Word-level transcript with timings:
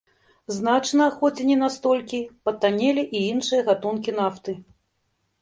Значна, 0.53 1.05
хоць 1.19 1.41
і 1.43 1.45
не 1.49 1.57
настолькі, 1.63 2.21
патаннелі 2.49 3.03
і 3.05 3.17
іншыя 3.35 3.61
гатункі 3.69 4.19
нафты. 4.23 4.59